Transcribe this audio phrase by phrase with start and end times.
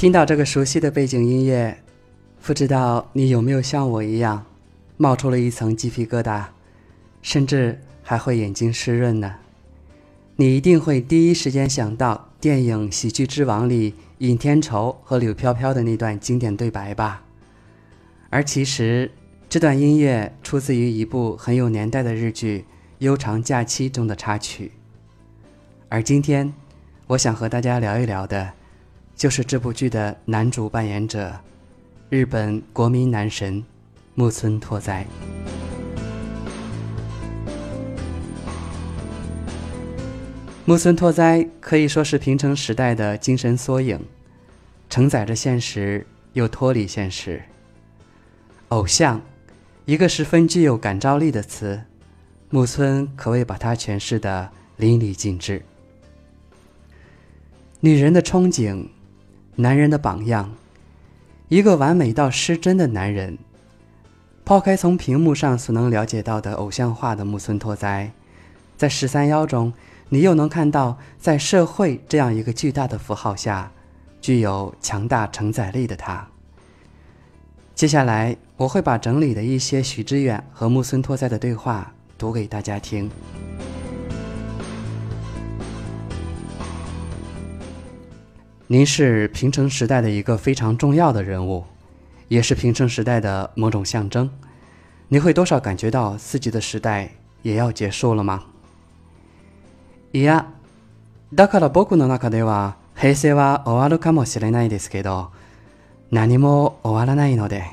[0.00, 1.76] 听到这个熟悉的背景音乐，
[2.40, 4.46] 不知道你有没有像我一样，
[4.96, 6.46] 冒出了一层鸡皮疙瘩，
[7.20, 9.34] 甚至还会眼睛湿润呢？
[10.36, 17.22] 你一定会第一时间想到电影《喜剧之王》里尹天仇和柳飘飘的那段经典对白吧？
[18.30, 19.10] 而其实，
[19.50, 22.60] 这段音乐出自于一部很有年代的日剧
[23.00, 24.72] 《悠长假期》中的插曲。
[25.90, 26.54] 而今天，
[27.08, 28.52] 我想和大家聊一聊的。
[29.20, 31.38] 就是这部剧的男主扮演者，
[32.08, 33.62] 日本国民男神
[34.14, 35.06] 木村拓哉。
[40.64, 44.00] 木村拓哉可以说是平成时代的精神缩影，
[44.88, 47.42] 承载着现实又脱离现实。
[48.68, 49.20] 偶像，
[49.84, 51.82] 一个十分具有感召力的词，
[52.48, 55.62] 木村可谓把它诠释的淋漓尽致。
[57.80, 58.88] 女人的憧憬。
[59.60, 60.50] 男人的榜样，
[61.48, 63.36] 一个完美到失真的男人。
[64.42, 68.10] 抛开从屏幕上所能了解到的偶像化的木村拓哉，
[68.78, 69.72] 在十三幺中，
[70.08, 73.70] 你又能看到在社会这样一个巨大的符号下，
[74.22, 76.26] 具有强大承载力的他。
[77.74, 83.10] 接下来，我会把整理的一些许知远和木村拓哉的对话读给大家听。
[88.72, 91.64] 您是平成时代的一个非常重要的人物，
[92.28, 94.30] 也是平成时代的某种象征。
[95.08, 97.10] 你会多少感觉到自己的时代
[97.42, 98.44] 也要结束了吗？
[100.12, 100.44] いや、
[101.34, 105.32] だから僕の中では平成は終わるかもしれないですけど、
[106.12, 107.64] 何も終わらないので。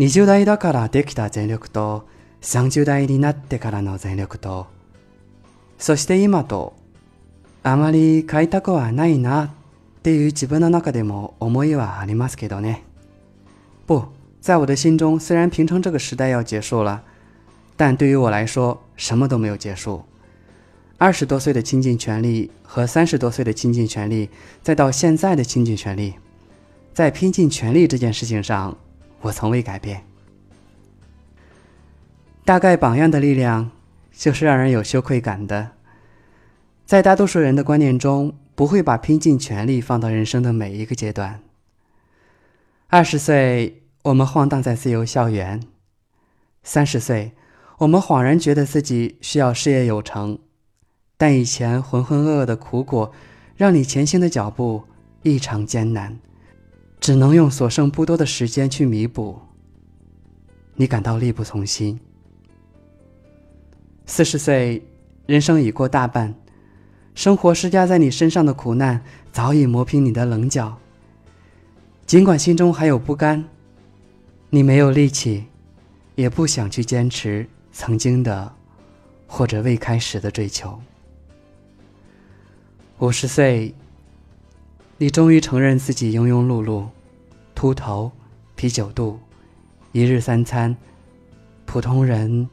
[0.00, 2.08] 20代だからできた全力と、
[2.42, 4.66] 30代になってからの全力と、
[5.78, 6.74] そして今と
[7.65, 9.49] あまり買いたくはないなっ
[10.03, 12.83] ていう自分の中でも思いはありますけどね。
[13.87, 14.07] 不，
[14.41, 17.03] 在我的心中，虽然平成这个时代要结束了，
[17.77, 20.03] 但对于我来说，什么都没有结束。
[20.97, 24.29] 二十多岁的倾尽全力和三十多岁的倾尽全力，
[24.63, 26.15] 再到现在的倾尽全力，
[26.93, 28.77] 在拼尽全力这件事情上，
[29.21, 30.03] 我从未改变。
[32.45, 33.71] 大概榜样的力量，
[34.15, 35.71] 就是让人有羞愧感的。
[36.86, 41.42] 在大多数人的观念中，不会把拼尽全力放到人生的每一个阶段。
[42.86, 45.58] 二十岁，我们晃荡在自由校园；
[46.62, 47.32] 三十岁，
[47.78, 50.38] 我们恍然觉得自己需要事业有成，
[51.16, 53.12] 但以前浑浑噩噩的苦果，
[53.56, 54.84] 让你前行的脚步
[55.24, 56.16] 异常艰难，
[57.00, 59.40] 只能用所剩不多的时间去弥补。
[60.76, 61.98] 你感到力不从心。
[64.06, 64.86] 四十岁，
[65.26, 66.32] 人生已过大半。
[67.16, 70.76] 生活施加在你身上的苦难早已磨平你的棱角。
[72.06, 73.42] 尽管心中还有不甘，
[74.50, 75.46] 你没有力气，
[76.14, 78.52] 也不想去坚持曾经的
[79.26, 80.78] 或者未开始的追求。
[82.98, 83.74] 五十岁，
[84.98, 86.84] 你终于承认自己庸庸碌碌、
[87.54, 88.12] 秃头、
[88.54, 89.18] 啤酒肚、
[89.92, 90.76] 一日三餐，
[91.64, 92.46] 普通人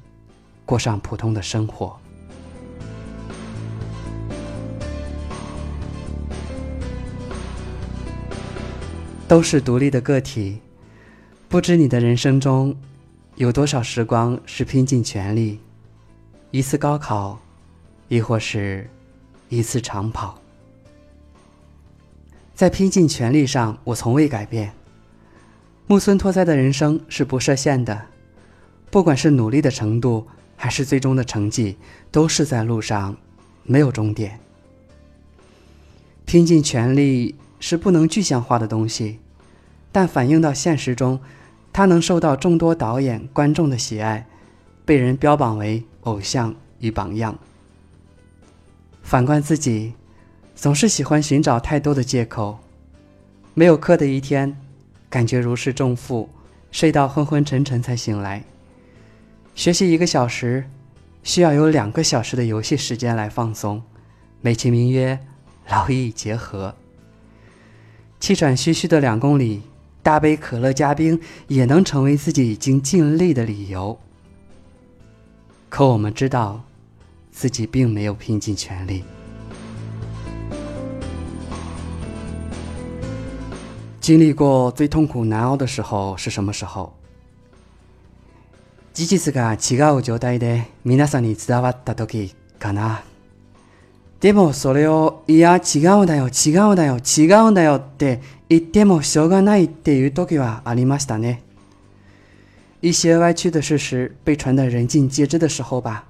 [0.66, 2.00] 过上普通的生活。
[9.34, 10.60] 都是独立的个体，
[11.50, 12.76] 不知你的人生中
[13.34, 15.60] 有多少时光是拼尽全力，
[16.52, 17.42] 一次高考，
[18.10, 18.88] 亦或是
[19.50, 20.40] 一次长跑。
[22.54, 24.72] 在拼尽全力上，我从未改变。
[25.88, 28.06] 木村拓哉的人生是不设限的，
[28.92, 31.76] 不管是努力的程度，还是最终的成绩，
[32.12, 33.18] 都是在路上，
[33.64, 34.40] 没有终点。
[36.24, 37.34] 拼尽全力。
[37.66, 39.20] 是不能具象化的东西，
[39.94, 41.22] 但反映到现实中，
[41.72, 44.28] 他能受到众多导演、观众的喜爱，
[44.84, 47.38] 被人标榜为偶像与榜样。
[49.04, 49.94] 反观自己，
[50.56, 52.60] 总是喜欢寻找太多的借口。
[53.54, 54.58] 没有课的一天，
[55.10, 56.28] 感觉如释重负，
[56.72, 58.44] 睡到昏昏沉沉才醒来。
[59.54, 60.68] 学习一个小时，
[61.22, 63.84] 需要有两个小时的游戏时间来放松，
[64.42, 65.20] 美其名曰
[65.70, 66.74] 劳逸结合。
[68.20, 69.62] 气喘吁吁的两公里，
[70.03, 73.99] 大杯可乐加冰也能成为自己已经尽力的理由。
[75.69, 76.65] 可我们知道，
[77.31, 79.05] 自己并没有拼尽全力。
[84.01, 86.93] 经历过最痛苦难熬的时候是什么时候？
[88.95, 93.03] 事実が違う状態で皆さんに伝わった時かな。
[94.23, 101.43] でもそれをいや違うだよ違うだよ違うだよって言ってもしょうがないっていう時はありましたね。
[102.81, 106.05] 一些歪曲的事实被传得人尽皆知的时候吧，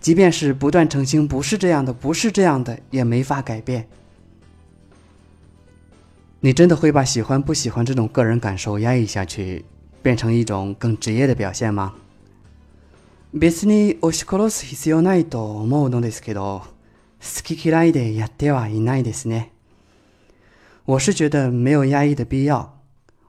[0.00, 3.86] 即便是不断澄清不是这样的，不是这样的，也没法改变。
[6.40, 9.64] 你真的会把喜欢不喜欢这种个人感受压抑下去，
[10.02, 11.94] 变成一种更职业的表现吗？
[13.32, 16.62] 別に押し殺す必要ないと思うのですけど、
[17.24, 19.50] 好き嫌いでやってはいないですね。
[20.86, 22.82] 我是觉得没有压抑的必要，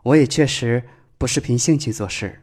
[0.03, 0.83] 我也确实
[1.17, 2.41] 不是凭兴趣做事。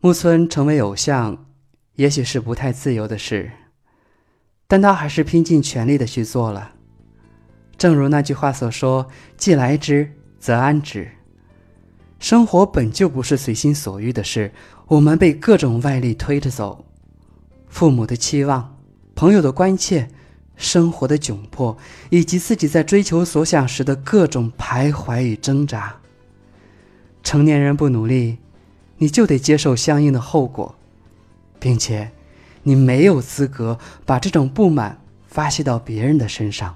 [0.00, 1.46] 木村成为偶像，
[1.96, 3.50] 也许是不太自由的事，
[4.66, 6.72] 但他还是拼尽全力的去做了。
[7.76, 11.10] 正如那句话所说：“既来之，则安之。”
[12.20, 14.52] 生活本就不是随心所欲的事，
[14.86, 16.86] 我们被各种外力推着走，
[17.69, 18.77] 父母的期望、
[19.15, 20.09] 朋友的关切、
[20.57, 21.77] 生活的窘迫，
[22.09, 25.95] 以及自己在追求所想时的各种徘徊与挣扎。
[27.23, 28.39] 成年人不努力。
[29.01, 30.75] 你就得接受相应的后果，
[31.57, 32.11] 并且，
[32.63, 36.75] 你没有资格把这种不满发泄到别人的身上。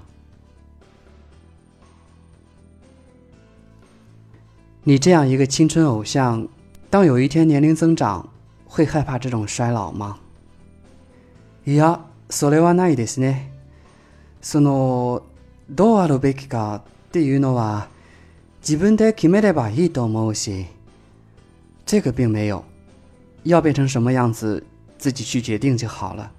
[4.84, 6.48] 你这样一个青春偶像，
[6.88, 8.30] 当有一天年龄增长，
[8.64, 10.18] 会害怕这种衰老吗？
[11.65, 13.51] いや、それはないですね。
[14.41, 15.23] その
[15.69, 17.89] どうあるべきかっていうのは
[18.61, 20.67] 自分で決めればいいと思うし。
[21.85, 22.63] 这个并没有，
[23.41, 24.63] 要变成什么样子，
[24.99, 26.31] 自己去决定就好了。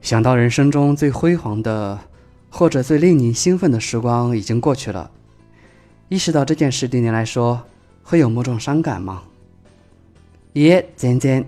[0.00, 1.98] 想到人生中最辉煌的，
[2.50, 5.10] 或者最令你兴奋的时光已经过去了，
[6.08, 7.62] 意识到这件事对你来说
[8.04, 9.24] 会有某种伤感吗？
[10.54, 11.44] いえ、全然。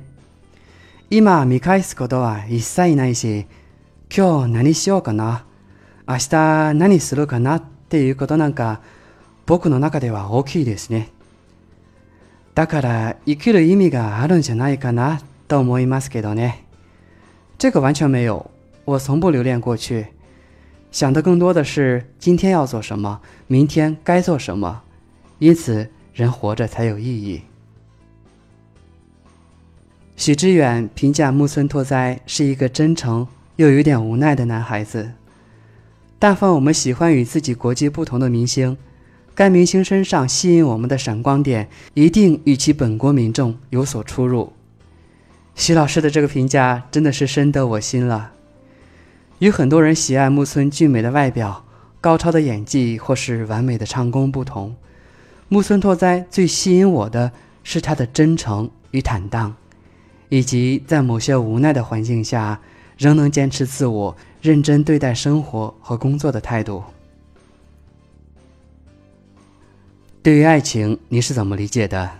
[1.11, 3.47] 今見返すことは一切ないし、
[4.15, 5.45] 今日何しようかな、
[6.07, 8.81] 明日何するかなっていうことなんか。
[9.47, 11.09] 僕の中では大きいですね。
[12.53, 16.65] だから生きる意味があるんじゃないかなと思いますけどね。
[17.57, 18.51] 这个完全没有，
[18.85, 20.06] 我从不留恋过去，
[20.91, 24.83] 想的更多的是今天要做什么，明天该做什么。
[25.39, 27.41] 因此，人活着才有意义。
[30.19, 33.25] 许知远评价木村拓哉是一个真诚
[33.56, 35.12] 又有点无奈的男孩子。
[36.19, 38.75] 但凡我们喜欢与自己国籍不同的明星。
[39.33, 44.51] 该明星身上吸引我们的闪光点，一定与其本国民众有所出入。
[45.56, 48.33] 徐老师的这个评价真的是深得我心了。
[49.38, 51.63] 与很多人喜爱木村俊美的外表、
[52.01, 54.75] 高超的演技或是完美的唱功不同，
[55.48, 57.31] 木村拓哉最吸引我的
[57.63, 59.56] 是他的真诚与坦荡，
[60.29, 62.61] 以及在某些无奈的环境下
[62.96, 66.85] 仍能坚持自我、认真对待生活和工作的态度。
[70.23, 72.11] 对于爱情，你是怎么理解的？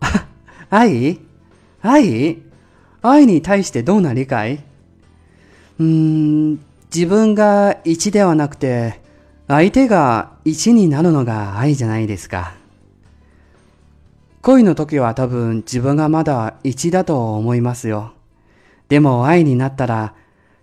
[0.69, 1.17] 愛
[1.81, 2.37] 愛
[3.01, 4.59] 愛に対してどんな理解
[5.79, 6.59] うん、
[6.93, 8.99] 自分が1ではなくて、
[9.47, 12.53] 相手が1になるのが愛じゃないですか。
[14.41, 18.13] 恋の時は多分自分がまだ1だと思いますよ。
[18.87, 20.15] でも愛になったら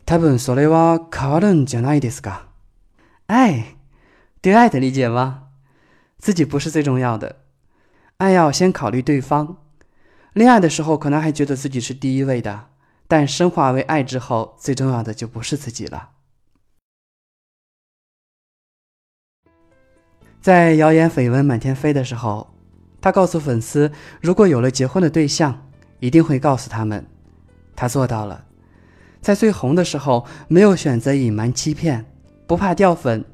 [0.06, 2.48] 多分それは変わるんじゃないですか。
[3.26, 3.76] 愛
[4.40, 5.48] 对爱的理解吗？
[6.18, 7.36] 自己不是最重要的，
[8.18, 9.58] 爱要先考虑对方。
[10.32, 12.66] 恋爱的时候可能还觉得自己是第一位的，
[13.06, 16.10] 但升华为爱之后，最重要的就不是自己了。
[20.40, 22.54] 在谣言绯闻满天飞的时候，
[23.01, 23.91] 他告诉粉丝，
[24.21, 25.65] 如果有了结婚的对象，
[25.99, 27.05] 一定会告诉他们。
[27.75, 28.45] 他做到了，
[29.21, 32.05] 在最红的时候，没有选择隐瞒欺骗，
[32.45, 33.25] 不怕掉粉。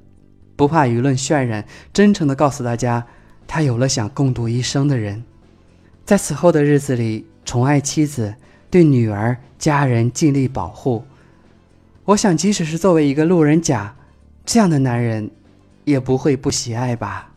[0.58, 3.06] 不怕舆论渲染，真诚地告诉大家，
[3.46, 5.24] 他有了想共度一生的人，
[6.06, 8.36] 在此后的日子里宠爱妻子，
[8.70, 11.04] 对女儿家人尽力保护。
[12.06, 13.98] 我想，即使是作为一个路人甲，
[14.46, 15.30] 这样的男人，
[15.84, 17.34] 也不会不喜爱吧。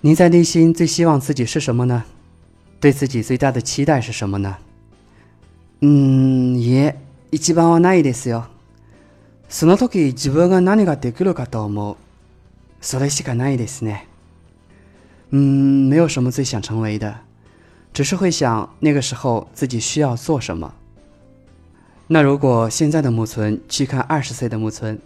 [0.00, 2.04] 您在内心最希望自己是什么呢？
[2.80, 4.58] 对自己最大的期待是什么呢？
[5.80, 6.94] 嗯，也
[7.30, 8.44] 一番はないですよ。
[9.48, 11.96] その時自分が何ができるかと思う。
[12.80, 14.06] それしかないですね。
[15.30, 17.14] 嗯，没有什么最想成为的，
[17.92, 20.74] 只是会想那个时候自己需要做什么。
[22.08, 24.98] 那如果现在的木村去看二十岁的木村，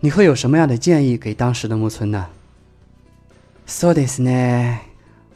[0.00, 2.26] 你会有什么样的建议给当时的木村呢？
[3.73, 4.81] そうですね。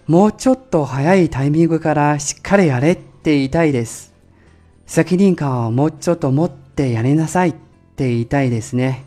[0.08, 4.14] もうちょっと早いタイミングからしっかりやれって言いたいです。
[4.86, 7.54] 責任感をもうちょっと持ってやりなさいっ
[7.96, 9.06] て言いたいですね。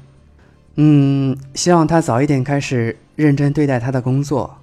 [0.76, 4.56] 嗯，希望他早一点开始认真对待他的工作，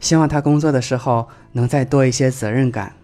[0.00, 2.94] 希望他工作的时候能再多一些责任感。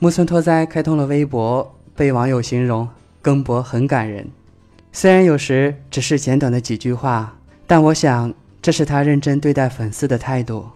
[0.00, 2.88] 木村拓哉开通了微博，被网友形容
[3.22, 4.26] 更博很感人。
[4.92, 7.36] 虽然有时只是简短的几句话，
[7.68, 10.70] 但我想这是他认真对待粉丝的态度。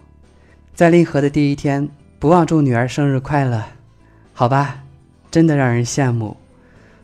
[0.73, 1.89] 在令和的第一天，
[2.19, 3.63] 不忘祝女儿生日快乐，
[4.33, 4.83] 好吧，
[5.29, 6.37] 真的让人羡慕。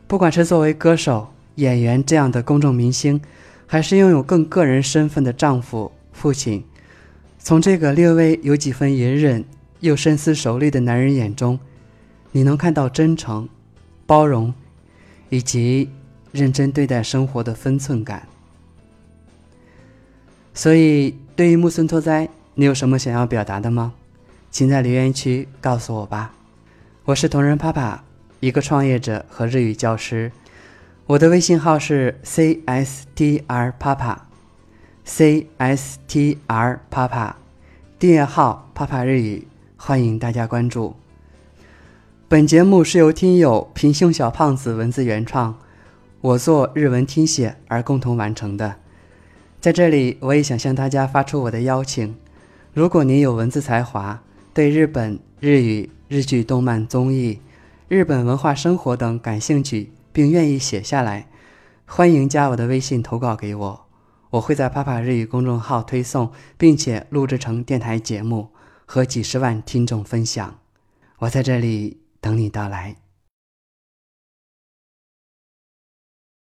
[0.06, 3.20] 不管是作为歌手、演员这样的公众明星，
[3.66, 6.64] 还是拥有更个人身份的丈夫、父亲，
[7.38, 9.44] 从这个略微有几分隐忍
[9.80, 11.58] 又深思熟虑的男人眼中，
[12.32, 13.48] 你能看到真诚、
[14.06, 14.52] 包容，
[15.28, 15.90] 以及。
[16.32, 18.26] 认真对待生活的分寸感。
[20.54, 23.94] 所以，对于木村拓哉，你有什么想要表达的吗？
[24.50, 26.34] 请在留言区告诉我吧。
[27.06, 28.04] 我是同人爸爸，
[28.40, 30.30] 一个创业者和日语教师。
[31.06, 34.28] 我的微信号是 cstr 爸爸
[35.06, 37.36] ，cstr 爸爸，
[37.98, 40.94] 订阅号“爸爸日语”，欢迎大家关注。
[42.28, 45.58] 本节目是由听友平胸小胖子文字原创。
[46.20, 48.76] 我做日文听写而共同完成的，
[49.62, 52.16] 在这里我也想向大家发出我的邀请：
[52.74, 54.20] 如果您有文字才华，
[54.52, 57.38] 对日本、日语、日剧、动漫、综艺、
[57.86, 61.28] 日本文化生活等感兴趣，并愿意写下来，
[61.86, 63.86] 欢迎加我的微信投稿给我，
[64.30, 68.48] 我会在帕帕日语公众号推送，并且录制成电台节目
[68.84, 70.58] 和几十万听众分享。
[71.18, 73.01] 我在这里等你到来。